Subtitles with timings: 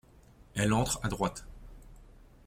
[0.55, 1.45] Elle entre à droite.